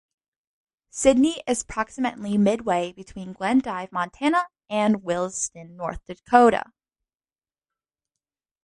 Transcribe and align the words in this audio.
Sidney 0.89 1.43
is 1.45 1.61
approximately 1.61 2.35
midway 2.35 2.91
between 2.91 3.33
Glendive, 3.33 3.91
Montana 3.91 4.47
and 4.67 5.03
Williston, 5.03 5.77
North 5.77 6.03
Dakota. 6.07 6.63